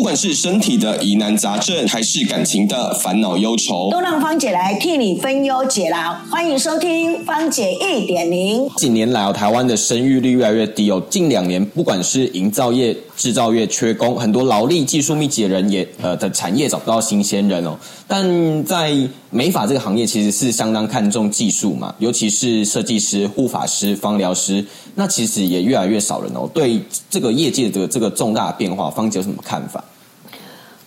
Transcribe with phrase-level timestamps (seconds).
[0.00, 6.14] 不管是身体的疑难杂症，还是感情的烦恼忧愁，都让芳姐来替你分忧解劳。
[6.30, 8.66] 欢迎收听芳姐一点零。
[8.78, 11.02] 近年来，台湾的生育率越来越低哦。
[11.10, 17.76] 近两年，不管是营造业、制造业缺工，很多劳力、技术密集的人也呃的产业找不到新鲜人哦。
[18.08, 18.96] 但在
[19.28, 24.64] 美发这个行业，其实是相当看重技术嘛，尤其是设计师、护发师、方疗师，
[24.94, 26.48] 那其实也越来越少人哦。
[26.54, 26.80] 对
[27.10, 29.84] 这个业界的这个重大变化，方姐有什么看法？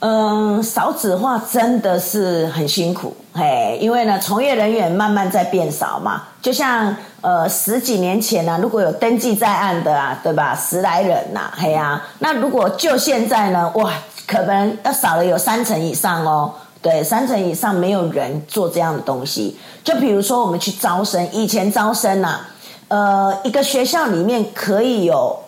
[0.05, 6.23] 嗯，少子化真的是很辛苦，嘿，因为呢，从业人员慢慢在变少嘛。
[6.41, 13.93] 就像呃十几年前呢，如果有登记在案的啊，对吧，十来人呐，嘿呀，那如果就现在呢，哇，
[14.27, 19.57] 可能要少了有三成以上哦，对，三成以上没有人做这样的东西。
[19.85, 22.41] 就比如说我们去招生，以前招生呐，
[22.89, 25.39] 呃，一个学校里面可以有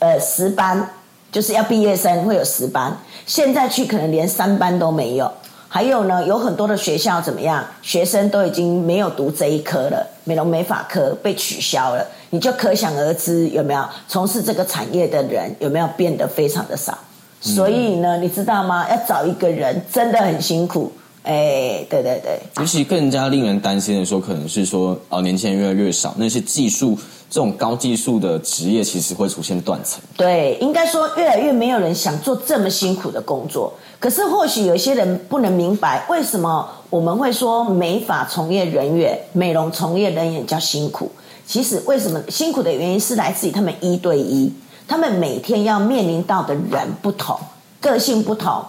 [0.00, 0.90] 呃十班。
[1.32, 5.32] 就是要毕业生会有十班，现在去可能连三班都没有。
[5.66, 7.64] 还有呢，有很多的学校怎么样？
[7.80, 16.98] 学生都已经没有读这一科了，美容美发科被取消了，你就可想而知有没有从事这个产业的人有没有变得非常的少。
[17.40, 18.86] 所以呢，你知道吗？
[18.90, 20.92] 要找一个人真的很辛苦。
[21.22, 22.38] 哎，对对对。
[22.58, 26.98] 尤其更加令人担心的说，可能是说哦，年轻人越来越少，那些技术。
[27.32, 30.02] 这种高技术的职业其实会出现断层。
[30.18, 33.72] 对，应该说越来越没有人想做这么辛苦的工作。
[33.98, 41.10] 可是或许有些人不能明白，为什么我们会说美发从业人员、美容从业人员叫辛苦？
[41.46, 44.52] 其实为什么辛苦的原因是来自于他们一对一，
[44.86, 47.34] 他们每天要面临到的人不同，
[47.80, 48.62] 个性不同，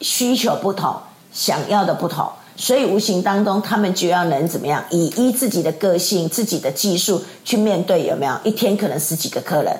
[0.00, 0.94] 需求不同，
[1.32, 2.24] 想要的不同。
[2.60, 8.36] 所以无形当中，他们就要能怎么样，以依自己的个性、自己的技术去面对，有没有？
[8.42, 9.72] 一天可能十几个客人，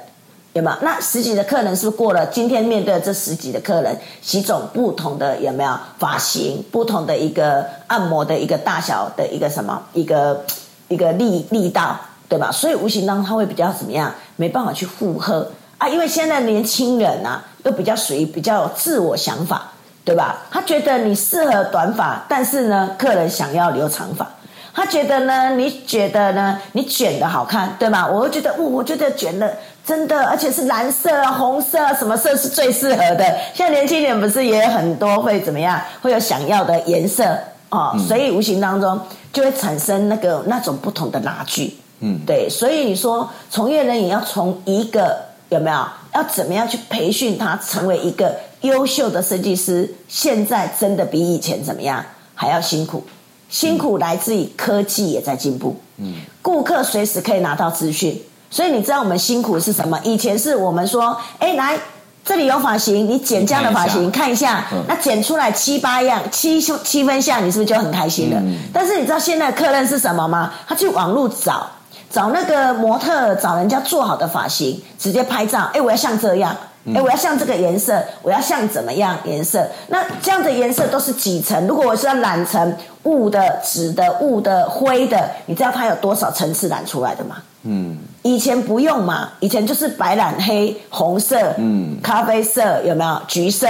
[0.53, 0.77] 有没有？
[0.81, 2.25] 那十几的客人是不是过了？
[2.27, 6.65] 今天面对这十几的客人，几种不同的有没有发型？
[6.71, 9.83] 不同的一个按摩的一个大小的一个什么？
[9.93, 10.45] 一个
[10.87, 12.53] 一个力力道，对吧？
[12.53, 14.15] 所以无形当中他会比较怎么样？
[14.37, 19.73] 没办法去负荷啊，因为现在年轻人啊，都比较属于比较有自我想法。
[20.09, 20.39] 对吧？
[20.51, 24.27] 他觉得你适合短发，但是呢，客人想要留长发。
[24.73, 28.09] 他觉得呢，你觉得呢，你卷的好看，对吗？
[28.11, 29.55] 我会觉得，哦，我觉得卷的
[29.85, 33.39] 真的，而且是蓝色啊、红色啊，什么色是最适合的？
[33.53, 35.79] 现在年轻人不是也很多会怎么样？
[36.01, 37.39] 会有想要的颜色
[37.69, 38.99] 哦，所以无形当中
[39.31, 41.77] 就会产生那个那种不同的拉锯。
[42.01, 45.19] 嗯，对，所以你说从业人也要从一个
[45.51, 45.77] 有没有？
[46.15, 48.35] 要怎么样去培训他成为一个？
[48.63, 52.05] 优秀的设计师现在真的比以前怎么样
[52.35, 53.05] 还要辛苦，
[53.49, 55.77] 辛苦来自于科技也在进步。
[55.99, 58.21] 嗯，顾客随时可以拿到资讯，
[58.51, 59.99] 所以你知道我们辛苦是什么？
[60.03, 61.79] 以前是我们说，哎，来
[62.25, 68.43] 这里有发型，你剪这样的发型看一下，那剪出来七八样七七分像，你是不是就很开心了？
[68.73, 70.53] 但是你知道现在客人是什么吗？
[70.67, 71.67] 他去网络找
[72.11, 76.57] 找那个模特，找人家做好的发型，直接拍照，哎，我要像这样。
[76.95, 79.67] 哎，我要像这个颜色，我要像怎么样颜色？
[79.89, 81.67] 那这样的颜色都是几层？
[81.67, 87.37] 如果我是要染成雾的、紫的、雾的、灰的，你知道它有多少层次染出来的吗？
[87.65, 93.21] 嗯，以前不用嘛，以前就是白染黑、红色、嗯、咖啡色，有没有？
[93.27, 93.69] 橘色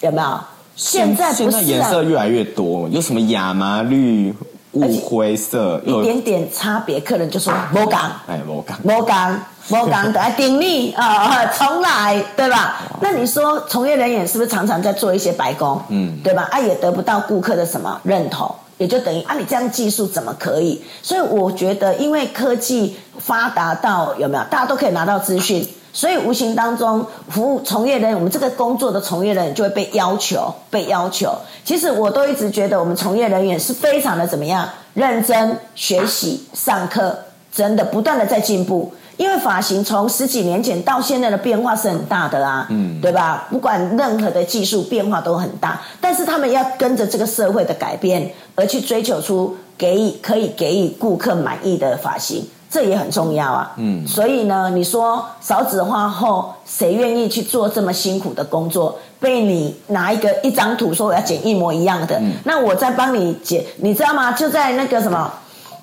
[0.00, 0.40] 有没有？
[0.76, 4.34] 现在现在颜色越来越多，有什么亚麻绿？
[4.72, 9.36] 雾灰色，一点点差别，客人就说摩港，哎，摩港，摩港，
[9.70, 12.80] 摩港的鼎力啊，重来，对吧？
[13.00, 15.80] 那你说从业人员是不是常常在做一些白工？
[15.88, 16.48] 嗯，对吧？
[16.50, 20.82] 啊，也得不到顾客的什么认同，也就等于啊，你这样技术怎么可以？
[21.02, 25.66] 所以我觉得，因为科技发达到有没有，大家都可以拿到资讯。
[25.92, 31.36] 所以无形当中，服务从业人员，我们这个工作的从业人员就会被要求，被要求。
[31.64, 37.18] 其实我都一直觉得，我们从业人员是非常的怎么样，认真学习、上课，
[37.52, 38.94] 真的不断的在进步。
[39.20, 43.46] 因为发型从十几年前到现在的变化是很大的啊，嗯，对吧？
[43.50, 52.42] 不管任何的技术变化都很大，但是他们要跟着这个社会的改变，而去追求出给予可以给予顾客满意的发型。
[52.70, 58.98] 这也很重要啊，嗯，所以呢，你说少子化后，谁愿意去做这么辛苦的工作？
[59.20, 64.32] 被你拿一个一张图说我要剪一模一样的，那我再帮你剪，你知道吗？
[64.32, 65.30] 就在那个什么，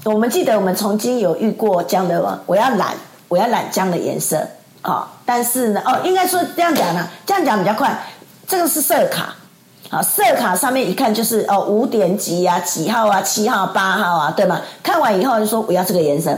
[0.06, 2.96] 我们记得我们曾经有遇过这样的，我要染，
[3.28, 4.48] 我要染这样的颜色
[4.82, 7.98] 啊，但是呢，哦，应该说这样讲呢，这样讲比较快。
[8.48, 9.36] 这个是色卡，
[9.90, 14.62] 好，色卡上面一看就是哦五点几啊，几号啊，七号、八号啊，对吗？
[14.82, 16.38] 看完以后就说我要这个颜色。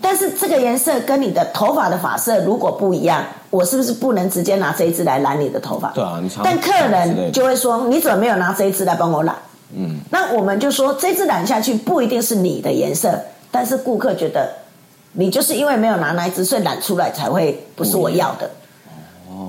[0.00, 5.90] 但是这个颜色跟你的头发的发色如果不一样，我是不是不能直接拿这一支来染你的头发？
[5.90, 9.34] 对啊，你但客人就会说，你怎么没有拿这一支来帮我染？
[9.76, 13.18] 嗯，那我们就说，这支染下去不一定是你的颜色，
[13.50, 14.48] 但是顾客觉得
[15.14, 18.50] 你就是因为没有拿那一支，所以染出来才会不是我要的。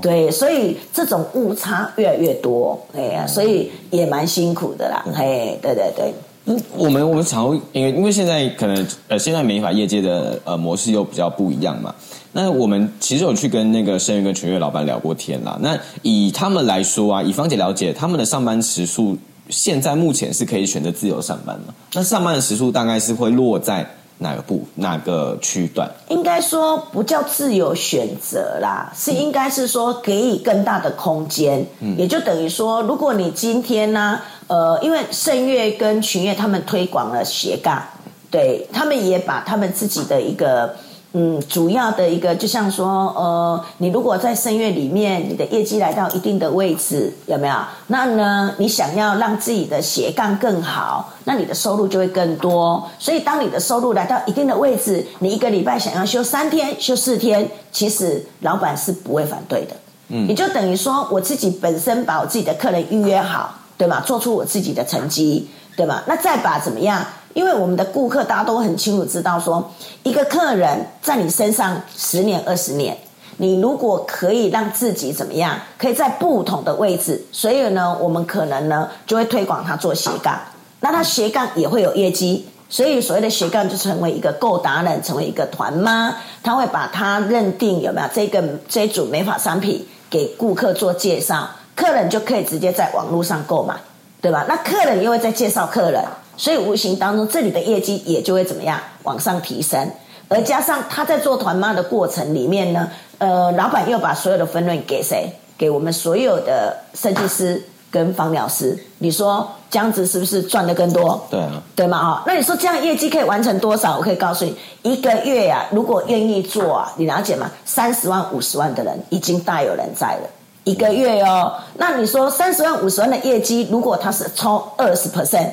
[0.02, 5.06] 对，所以这种误差越来越多，哎呀，所以也蛮辛苦的啦。
[5.14, 6.14] 嘿，对对对，
[6.46, 11.94] 嗯，我们我们常会因为因为现在可能呃，现在美发业界的呃模式又比较不一样嘛。
[12.32, 15.58] 那我们其实有去跟那个盛源跟全月老板聊过天啦。
[15.62, 19.16] 那以他们来说啊，以芳姐了解，他们的上班时数
[19.50, 21.74] 现在目前是可以选择自由上班嘛？
[21.94, 25.90] 那上班的时数大概是会落在哪个部哪个区段？
[26.10, 31.66] 应该说不叫自由选择啦，是应该是说给予更大的空间，
[31.98, 37.84] 也就等于说，如果你今天呢，呃，因为盛月跟群月他们推广了斜杠，
[38.32, 40.76] 对他们也把他们自己的一个。
[41.18, 42.86] 嗯，主要的一个就像说，
[43.16, 47.56] 呃，你如果在声乐里面，你的业绩来到一定的位置，有没有？
[47.88, 52.86] 那呢，你想要让自己的斜杠更好，那你的收入就会更多。
[53.00, 59.76] 所以，当你的收入来到一定的位置，你一个礼拜想要休三天、休四天，其实老板是不会反对的。
[60.10, 64.02] 嗯，也就等于说，我自己本身把我自己的客人预约好，对吗？
[64.02, 65.48] 做出我自己的成绩，
[65.78, 66.04] 对吗？
[66.08, 67.06] 那再把怎么样？
[67.36, 69.70] 因为我们的顾客大家都很清楚知道，说
[70.04, 72.98] 一个客人在你身上十年、二十年，
[73.38, 80.40] 你如果可以让自己怎么样，可以在不同的位置，所以呢，我们可能呢就会推广他做斜杠，
[80.80, 93.76] 那他斜杠也会有业绩，所以所谓的斜杠就成为一个购达人，成为一个团妈，他会把他认定有没有这个这一组美发商品给顾客做介绍，客人就可以直接在网络上购买，
[94.22, 94.46] 对吧？
[94.48, 96.02] 那客人又会再介绍客人。
[96.38, 99.90] 所以无形当中，这里的业绩也就会怎么样往上提升，
[100.28, 102.90] 而加上他在做团妈的过程里面呢，
[103.20, 105.32] 呃，老板又把所有的分润给谁？
[105.58, 108.78] 给我们所有的设计师跟房疗师。
[108.98, 111.26] 你说这样子是不是赚的更多？
[111.30, 111.98] 对啊，对吗？
[111.98, 113.96] 啊，那你说这样业绩可以完成多少？
[113.96, 117.50] 我可以告诉你，一个月呀，如果愿意做啊，你了解吗？
[117.64, 120.30] 三十万、五十万的人已经大有人在了。
[120.66, 125.50] 一个月哦，那你说三十万、五十万的业绩，如果他是抽二十 percent。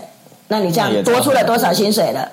[0.52, 2.28] 那你这样多出了多少薪水了，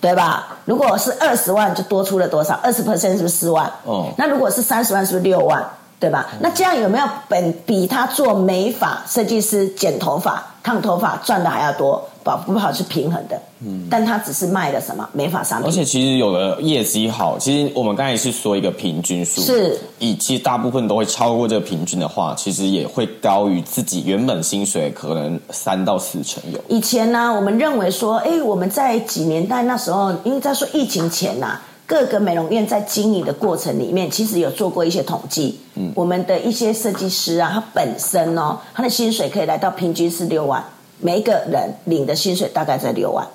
[0.00, 0.56] 对吧？
[0.66, 2.54] 如果是二十万，就多出了多少？
[2.62, 3.68] 二十 percent 是不是四万？
[3.82, 4.06] 哦。
[4.16, 5.68] 那如果是三十万，是不是六万？
[5.98, 6.28] 对吧？
[6.38, 12.08] 那这样有没有本比他做美发设计师剪头发、烫头发赚的还要多？
[12.26, 15.68] 保不好是平衡的，嗯，但它只是卖了什么没法商品。
[15.68, 26.58] 而且其实有的业绩好，其实我们刚才是说一个平均数，是以其实大部分都会超过这个平均的话，其实也会高于自己原本薪水可能三到四成有。
[26.66, 31.60] 以前呢，我们认为说，哎，我们在几年代那时候，因为在说疫情前呐。
[31.88, 35.56] 各个美容院在经营的过程里面，其实有做过一些统计。
[35.76, 40.64] 嗯，我们的一些设计师啊，他本身哦，他的薪水可以来到平均是六万，
[40.98, 43.26] 每一个人领的薪水大概在六万。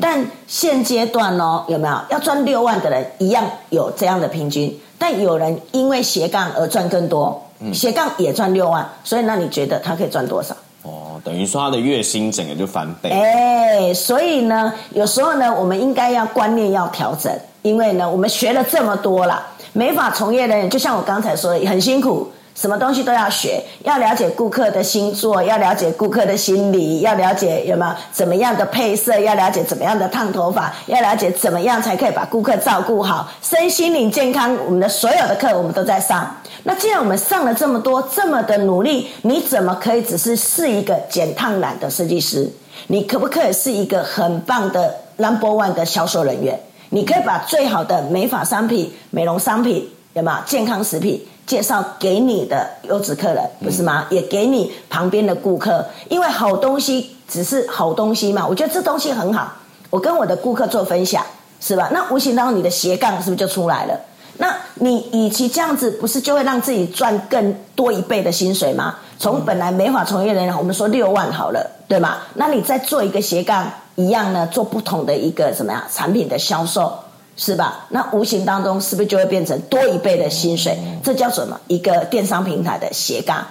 [0.00, 4.78] 但现阶段哦，有没有要赚六万的人一样有这样的平均？
[4.98, 7.42] 但有人因为斜杠而赚更多，
[7.72, 10.54] 斜杠也赚六万，所以那你觉得他可以赚多少？
[10.82, 13.10] 哦，等于说他的月薪整个就翻倍。
[13.10, 17.32] 哎，所以呢，有时候呢，我们应该要观念要调整。
[17.62, 34.52] 因为呢，我们学了这么多了，美法从业人员就像我刚才说的，很辛苦，什么东西都要学，要了解顾客的星座，要了解顾客的心理，要了解有没有怎么样的配色，要了解怎么样的烫头发，要了解怎么样才可以把顾客照顾好，身心灵健康。
[34.66, 36.36] 我们的所有的课我们都在上。
[36.64, 42.50] 那既然我们上了这么多，这么的努力，你怎么可以只是是一个剪烫染的设计师？
[42.88, 46.58] 你可不可以是一个很棒的 number one 的销售人员？
[46.90, 54.06] 你可以把最好的美发商品、美容商品，有没有健康食品介绍给你的优质客人，不是吗？
[54.10, 58.46] 也给你旁边的顾客，因为好东西只是好东西嘛。
[58.46, 59.50] 我觉得这东西很好，
[59.90, 61.24] 我跟我的顾客做分享，
[61.60, 61.88] 是吧？
[61.90, 63.98] 那无形当中你的斜杠是不是就出来了？
[64.36, 68.96] 那你与其这样子，不是就会让自己赚更多一倍的薪水吗？
[69.18, 72.18] 从本来美法从业人员，我们说六万好了，对吗？
[72.34, 73.68] 那你再做一个斜杠。
[73.98, 76.96] 一样呢，做不同的一个什么呀产品的销售，
[77.38, 77.86] 是吧？
[77.90, 80.76] 那无形当中是不是就会变成多一倍的薪水？
[81.04, 81.58] 这叫什么？
[81.68, 83.46] 一个电商平台的斜杠，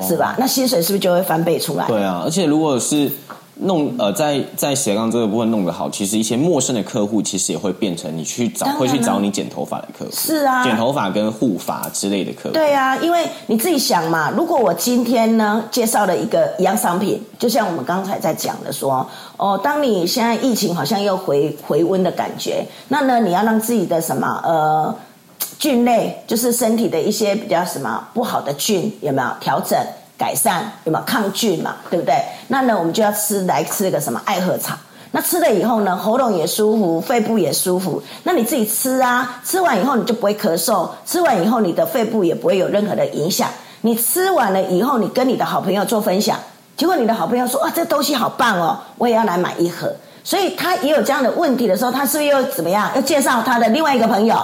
[0.00, 0.34] 是吧？
[0.38, 1.86] 那薪水是不是就会翻倍出来？
[1.86, 3.10] 对啊，而且如果是
[3.60, 12.54] 弄呃，在在斜杠这个部分弄得好，其实一些陌生的客户，其实也会变成你去找会去找你剪头发的客户，是啊剪头发跟护发之类的客户。
[12.54, 19.04] 对啊，因为你自己想嘛，如果我今天呢介绍了一个一样商品，就像我们刚才在讲的说，
[19.36, 24.94] 哦，当你现在疫情好像又回回温的感觉，那呢你要让自己的什么呃
[25.58, 29.76] 菌类，就是身体的一些比较什么不好的菌有没有调整
[30.18, 32.14] 改善，有没有抗菌嘛，对不对？
[32.48, 34.74] 那呢我们就要吃来吃个什么艾禾草。
[35.12, 38.02] 那吃了以后呢，喉咙也舒服，肺部也舒服。
[38.24, 43.48] 那你自己吃啊，吃完以后你就不会咳嗽，吃完以后你的肺部也不会有任何的影响。
[43.80, 46.36] 你吃完了以后，你跟你的好朋友做分享，
[46.76, 49.90] 结果你的好朋友说：“哇，这东西好棒哦，我也要来买一盒。”
[50.24, 52.90] 所以他也有这样的问题的时候，他是不是又怎么样？
[52.94, 54.36] 要介绍他的另外一个朋友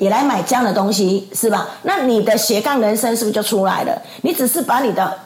[0.00, 1.68] 也来买这样的东西，是吧？
[1.82, 4.02] 那你的斜杠人生是不是就出来了？
[4.22, 5.16] 你只是把你的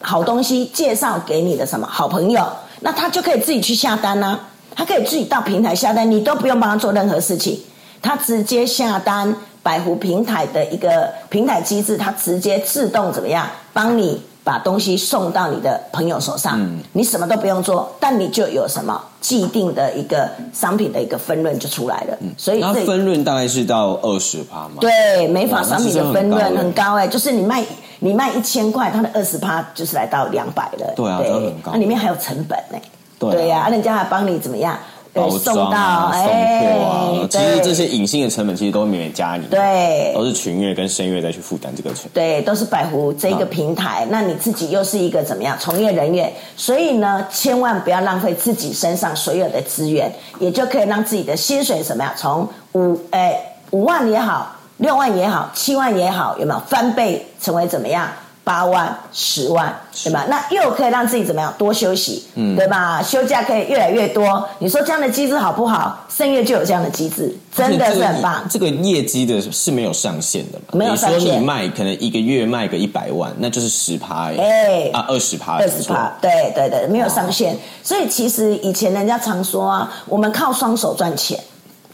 [0.00, 2.44] 好东西介绍给你的什么好朋友，
[2.80, 4.36] 那他就可以自己去下单啦、
[4.74, 7.60] 他可以自己到平台下单，你都不用帮他做任何事情，
[8.02, 9.32] 他直接下单。
[9.64, 16.58] 百湖平台的一个平台机制，它直接自动怎么样帮你把东西送到你的朋友手上，
[16.92, 22.18] 你什么都不用做，但你就有什么既定的一个商品的一个分润就出来了。
[22.36, 24.76] 所以这然后分润大概是到二十趴嘛？
[24.80, 27.64] 对美发商品的的分润很高哎、就是你卖
[28.00, 30.92] 你卖一千块，它的二十趴就是来到两百了。
[30.96, 31.20] 对啊
[31.66, 32.78] 那里面还有成本呢、
[33.18, 34.76] 对啊呀、人家还帮你怎么样？
[35.14, 42.12] 呃包送到装啊、送哎货啊，其实这些隐性的成本其实都免免加你，对都是群月跟声月再去负担这个成本。
[42.14, 53.38] 对，都是百湖这个平台，那你自己又是一个怎么样从业人员，所以呢，千万不要浪费自己身上所有的资源，也就可以让自己的薪水怎么样，从五哎
[53.70, 58.08] 五万也好，六万也好，七万也好，有没有翻倍成为怎么样？
[58.44, 59.72] 八万、十万，
[60.02, 60.26] 对吧？
[60.28, 63.00] 那又可以让自己怎么样多休息，嗯对吧？
[63.02, 64.48] 休假可以越来越多。
[64.58, 66.04] 你说这样的机制好不好？
[66.08, 68.44] 盛月就有这样的机制，真的是很棒。
[68.50, 70.64] 这个业绩的是没有上限的嘛？
[70.72, 77.56] 没有上限你说你卖可能一个月卖个一百万，那就是十趴哎，哎啊二十趴，二十趴，对对对，没有上限。
[77.82, 81.38] 所以其实以前人家常说啊，我们靠双手赚钱，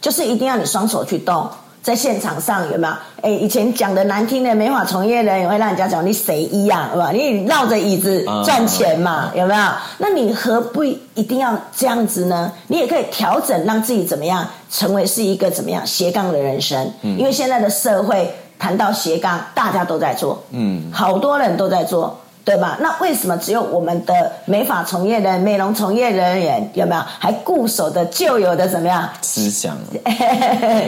[0.00, 1.46] 就是一定要你双手去动。
[1.82, 2.94] 在现场上有没有？
[3.22, 7.10] 哎，以前讲的难听的美发从业人也会让人家讲你谁一样，是吧？
[7.10, 9.62] 你绕着椅子嗯赚钱嘛，有没有？
[9.98, 12.52] 那你何不一定要这样子呢？
[12.68, 16.92] 你也可以调整，让自己怎么样，成为是一个怎么样斜杠的人生。
[17.02, 22.18] 因为现在的社会谈到斜杠，大家都在做，嗯，好多人都在做。
[22.48, 22.78] 对吧？
[22.80, 29.06] 那为什么只有我们的美发从业人、美容从业人员有没有还固守的旧有的怎么样？
[29.20, 29.76] 思想，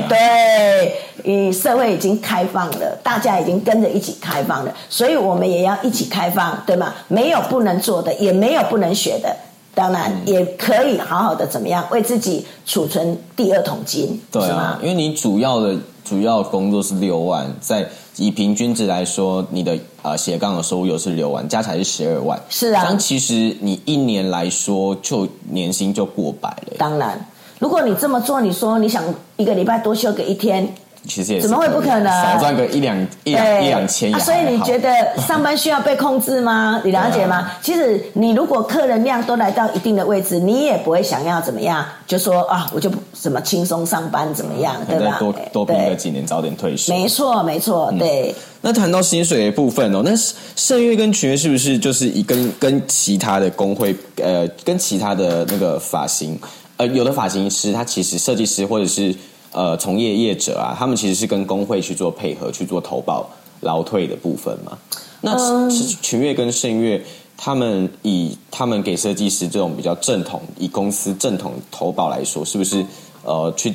[0.08, 6.94] 对，嗯，社会已经开放了，大家已经跟着一起开放了，所以我们也要一起开放，对吗？
[7.08, 9.36] 没有不能做的，也没有不能学的。
[9.74, 14.78] 当然也可以好好的怎么样为自己储存第二桶金，对啊？
[14.80, 17.86] 因为你主要的主要工作是六万，在
[18.16, 22.82] 以平均值来说，你的呃斜杠的收入又是六万，加起来是十二万，是啊。
[22.86, 27.24] 但其实你一年来说就年薪就过百了，当然，
[27.58, 29.02] 如果你这么做，你说你想
[29.36, 30.74] 一个礼拜多休个一天，
[31.08, 36.80] 其实也是怎么会不可能少赚个一两一两一两千所以你觉得上班需要被控制吗？
[36.84, 37.50] 你了解吗？
[37.62, 45.16] 其实你如果客人量都来到一定的位置，你也不会想要怎么样，就说啊，我就不什么轻松上班怎么样，对吧？
[45.18, 46.92] 多多拼个几年，早点退休。
[46.92, 48.34] 没错，没错，对。
[48.60, 50.10] 那谈到薪水的部分哦，那
[50.54, 56.38] 圣月跟群月是不是就是以跟跟其他的工会呃，跟其他的那个发型
[56.76, 59.14] 呃，有的发型师他其实设计师或者是
[59.52, 63.28] 呃从业业者啊，他们其实是跟工会去做配合，去做投保
[63.60, 64.78] 劳退的部分嘛。
[65.20, 67.04] 那嗯群月跟圣月。
[67.42, 72.84] 他们以他们给设计师这种比较正统，以公司正统投保来说，是不是
[73.24, 73.74] 呃去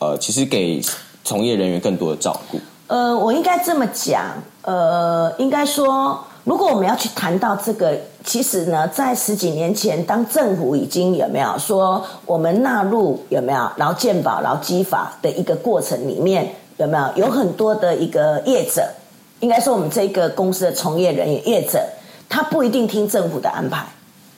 [0.00, 0.82] 呃其实给
[1.22, 2.58] 从业人员更多的照顾？
[2.88, 18.82] 呃，我应该这么讲，呃，应该说，如果我们要去谈到这个，其实呢，在十几年前，当政府已经有没有说我们纳入有没有劳健保、劳基法的一个过程里面，有没有有很多的一个业者，
[19.40, 21.78] 应该说我们这个公司的从业人员业者，
[22.26, 23.84] 他不一定听政府的安排，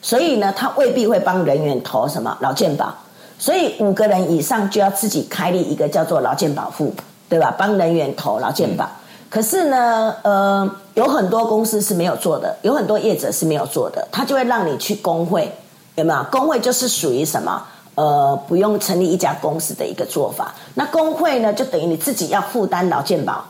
[0.01, 2.93] 所以呢，他未必会帮人员投什么劳健保。
[3.39, 6.93] 所以五个人以上就要自己开立一个叫做劳健保户，
[7.29, 7.55] 对吧？
[7.57, 8.89] 帮人员投劳健保。
[9.29, 15.51] 可是呢，呃，有很多公司是没有做的，有很多业者是没有做的，他就会让你去工会，
[15.95, 16.23] 有没有？
[16.31, 17.61] 工会就是属于什么？
[17.95, 20.53] 呃，不用成立一家公司的一个做法。
[20.75, 23.43] 那工会呢，就等于你自己要负担劳健保，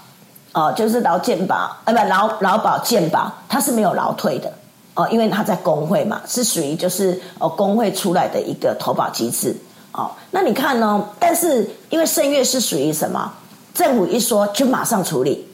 [0.53, 4.51] 哦、就是劳健保，呃，不劳劳保健保，它是没有劳退的。
[4.95, 9.55] 哦，因为他在工会嘛，是属于就是哦工会出来的一个投保机制
[9.91, 10.09] 哦。
[10.31, 11.07] 那你看呢？
[11.19, 13.31] 但是因为盛月是属于什么？
[13.75, 15.47] 政府一说就马上处理，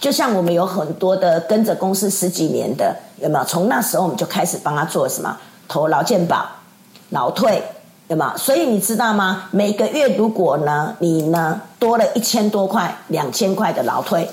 [0.00, 3.44] 就像我们有很多的跟着公司十几年的，有没有？
[3.44, 5.36] 从那时候我们就开始帮他做什么？
[5.68, 6.46] 投劳健保、
[7.10, 7.62] 劳退，
[8.08, 8.38] 有没有？
[8.38, 9.48] 所以你知道吗？
[9.50, 14.28] 每个月如果呢，你呢多了一千多块、两千块的劳退，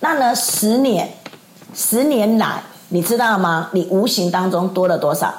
[0.00, 1.08] 那呢十年，
[1.74, 2.62] 十年来。
[2.92, 3.68] 你知道吗？
[3.70, 5.32] 你无形当中多了多少？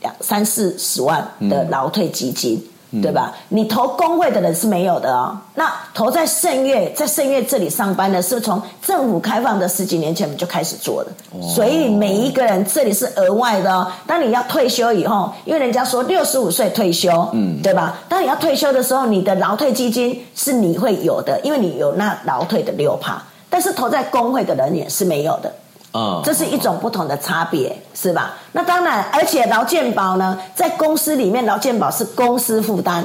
[0.00, 2.60] 两三四十万的劳退基金，
[3.02, 3.34] 对吧？
[3.48, 5.38] 你投工会的人是没有的哦。
[5.54, 11.10] 那投在盛月，在盛月这里上班的，是从政府开放的十几年前我们就开始做的。
[11.54, 13.90] 所以每一个人这里是额外的哦。
[14.06, 17.98] 当你要退休以后，因为人家说六十五岁退休，嗯，对吧？
[18.08, 23.22] 当你要退休的时候，你的劳退基金是你会有的，因为你有那劳退的六趴。
[23.50, 25.52] 但是投在工会的人也是没有的。
[25.98, 28.36] 嗯，这是一种不同的差别，是吧？
[28.52, 33.02] 那当然，而且劳健保呢，在公司里面，劳健保是公司负担，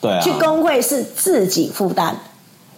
[0.00, 2.16] 对，去工会是自己负担，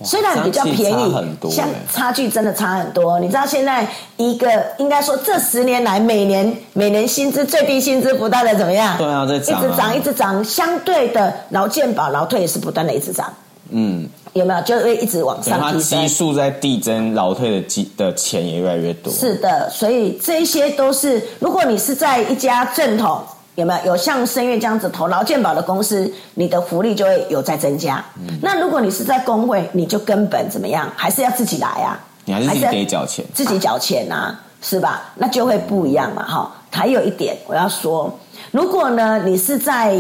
[0.05, 1.15] 虽然比较便宜，
[1.51, 3.19] 像差距真的差很多。
[3.21, 3.87] 你知道现在
[4.19, 8.99] 一个应该说这十年来每年每年薪资最低薪资不断的怎么样？
[8.99, 13.33] 对啊，在涨，一直涨一直涨，相对的劳健保劳退也是不断的一直涨。
[13.71, 14.07] 嗯。
[14.39, 16.01] 有没有就会一直往上提升？
[16.01, 19.13] 基数在递增，劳退的基的钱也越来越多。
[19.13, 23.21] 是的，所以这些都是，如果你是在一家正统，
[23.57, 28.05] 有没有有像深月这样子投劳健保的公司，你的福利就会有在增加。
[28.41, 31.99] 那如果你是在工会，你就根本怎么样，还是要自己来啊？
[32.25, 35.13] 你还是自己给缴钱，自己缴钱啊，是吧？
[35.17, 36.53] 那就会不一样嘛，哈。
[36.71, 38.17] 还有一点我要说，
[38.53, 39.97] 如果呢，你是在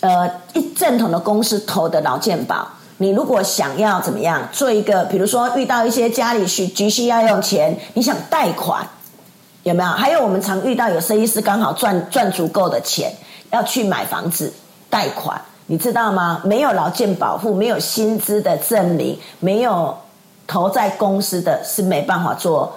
[0.00, 2.66] 呃一正统的公司投的劳健保。
[2.98, 8.88] 你如果想要怎么样做一个，比如说遇到一些家里需急需要用钱，你想贷款，
[9.64, 9.90] 有没有？
[9.90, 13.12] 还有我们常遇到有设计师刚好赚赚足够的钱
[13.50, 14.50] 要去买房子
[14.88, 16.40] 贷款，你知道吗？
[16.42, 19.94] 没有劳健保护，没有薪资的证明，没有
[20.46, 22.74] 投在公司的是没办法做，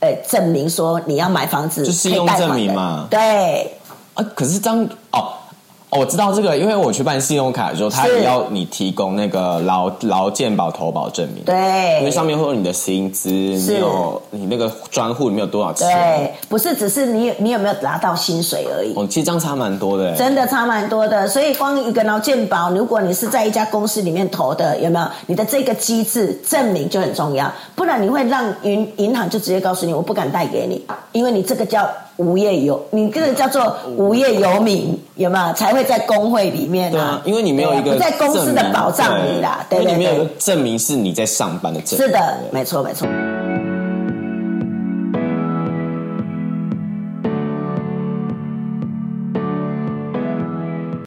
[0.00, 3.06] 呃，证明说你要买房子就是用证明嘛？
[3.10, 3.74] 对
[4.12, 5.33] 啊，可是张哦。
[5.96, 11.44] 我知道这个，因为我去办信用卡的时候，他也要你提供那个劳劳健保投保证明。
[11.44, 15.86] 对，因为上面会有你的薪资，你有你那个专户里面有多少钱。
[15.86, 18.92] 对，不是只是你你有没有拿到薪水而已。
[18.96, 20.14] 哦，其实这样差蛮多的。
[20.16, 31.88] 真的差蛮多的，所以光一个劳健保，如果你是在一家公司里面投的，有没有你的这个机制证明就很重要，不然你会让银银行就直接告诉你，我不敢贷给你，因为你这个叫。
[32.16, 41.98] 无业游，你这个叫做无业游民，有没有才会在工会里面啊，因为你没有一个在公司的保障里啦，对对对，你没有证明是你在上班的证。
[41.98, 43.08] 是的，没错没错。